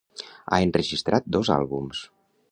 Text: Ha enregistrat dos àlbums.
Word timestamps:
Ha 0.53 0.57
enregistrat 0.67 1.29
dos 1.37 1.51
àlbums. 1.57 2.01